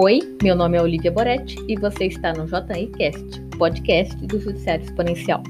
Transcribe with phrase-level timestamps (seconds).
[0.00, 5.42] Oi, meu nome é Olivia Boretti e você está no JICast, podcast do Judiciário Exponencial.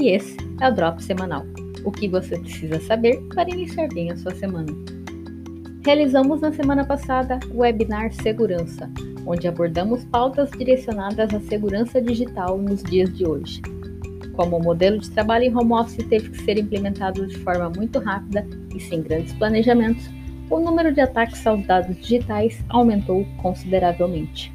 [0.00, 1.44] E esse é o Drop Semanal,
[1.84, 4.72] o que você precisa saber para iniciar bem a sua semana.
[5.84, 8.88] Realizamos na semana passada o webinar Segurança,
[9.26, 13.60] onde abordamos pautas direcionadas à segurança digital nos dias de hoje.
[14.34, 17.98] Como o modelo de trabalho em home office teve que ser implementado de forma muito
[17.98, 20.08] rápida e sem grandes planejamentos,
[20.50, 24.52] o número de ataques aos dados digitais aumentou consideravelmente.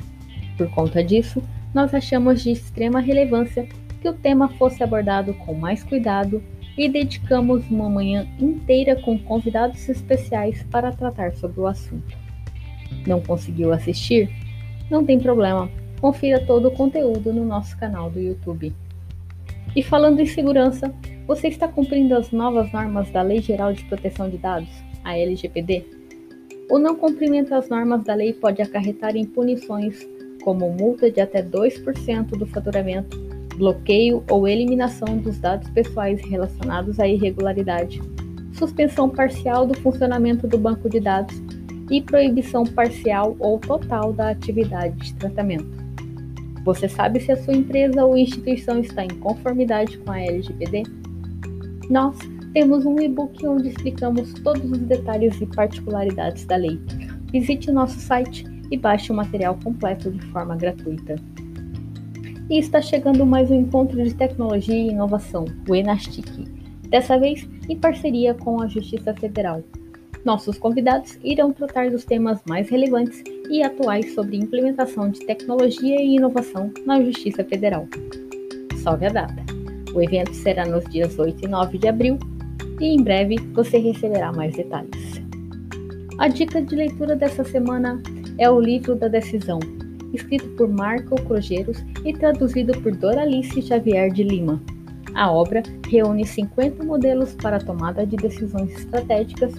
[0.57, 1.41] Por conta disso,
[1.73, 3.67] nós achamos de extrema relevância
[4.02, 6.41] que o tema fosse abordado com mais cuidado
[6.77, 12.17] e dedicamos uma manhã inteira com convidados especiais para tratar sobre o assunto.
[13.05, 14.29] Não conseguiu assistir?
[14.90, 18.73] Não tem problema, confira todo o conteúdo no nosso canal do YouTube.
[19.76, 20.93] E falando em segurança,
[21.27, 24.88] você está cumprindo as novas normas da Lei Geral de Proteção de Dados?
[25.03, 25.85] A LGPD,
[26.70, 30.07] o não cumprimento às normas da lei pode acarretar em punições
[30.43, 33.18] como multa de até 2% do faturamento,
[33.57, 37.99] bloqueio ou eliminação dos dados pessoais relacionados à irregularidade,
[38.54, 41.41] suspensão parcial do funcionamento do banco de dados
[41.90, 45.79] e proibição parcial ou total da atividade de tratamento.
[46.63, 50.84] Você sabe se a sua empresa ou instituição está em conformidade com a LGPD?
[51.90, 52.16] Nós
[52.53, 56.79] temos um e-book onde explicamos todos os detalhes e particularidades da lei.
[57.31, 61.15] Visite o nosso site e baixe o material completo de forma gratuita.
[62.49, 66.27] E está chegando mais um encontro de tecnologia e inovação, o Enastic,
[66.89, 69.63] dessa vez em parceria com a Justiça Federal.
[70.25, 76.16] Nossos convidados irão tratar dos temas mais relevantes e atuais sobre implementação de tecnologia e
[76.16, 77.88] inovação na Justiça Federal.
[78.83, 79.45] Salve a data!
[79.94, 82.17] O evento será nos dias 8 e 9 de abril
[82.80, 85.22] e em breve você receberá mais detalhes.
[86.18, 88.02] A dica de leitura dessa semana
[88.38, 89.59] é o livro da decisão,
[90.13, 94.62] escrito por Marco Crogeiros e traduzido por Doralice Xavier de Lima.
[95.13, 99.53] A obra reúne 50 modelos para tomada de decisões estratégicas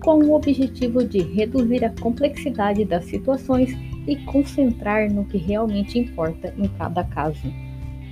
[0.00, 3.76] com o objetivo de reduzir a complexidade das situações
[4.06, 7.67] e concentrar no que realmente importa em cada caso.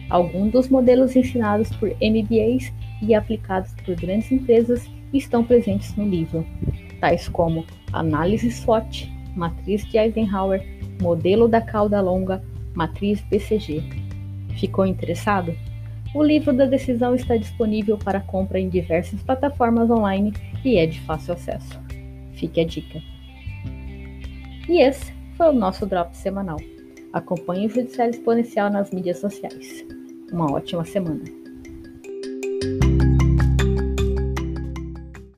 [0.09, 2.73] Alguns dos modelos ensinados por MBAs
[3.03, 6.47] e aplicados por grandes empresas estão presentes no livro,
[7.01, 10.65] tais como análise SWOT, matriz de Eisenhower,
[11.01, 12.43] modelo da cauda longa,
[12.75, 13.83] matriz BCG.
[14.59, 15.55] Ficou interessado?
[16.15, 20.33] O livro da decisão está disponível para compra em diversas plataformas online
[20.65, 21.79] e é de fácil acesso.
[22.33, 23.03] Fique a dica.
[24.69, 26.59] E esse foi o nosso drop semanal.
[27.13, 29.96] Acompanhe o Judiciário Exponencial nas mídias sociais.
[30.33, 31.46] Uma ótima semana.